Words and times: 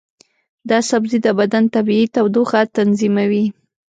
دا 0.69 0.77
سبزی 0.89 1.17
د 1.23 1.27
بدن 1.39 1.63
طبیعي 1.75 2.05
تودوخه 2.15 2.61
تنظیموي. 2.77 3.45